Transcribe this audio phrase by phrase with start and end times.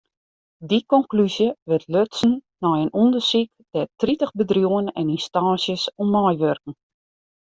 [0.69, 6.73] Dy konklúzje wurdt lutsen nei in ûndersyk dêr't tritich bedriuwen en ynstânsjes oan meiwurken.